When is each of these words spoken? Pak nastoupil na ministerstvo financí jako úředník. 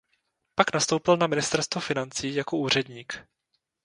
Pak 0.55 0.73
nastoupil 0.73 1.17
na 1.17 1.27
ministerstvo 1.27 1.79
financí 1.81 2.35
jako 2.35 2.57
úředník. 2.57 3.25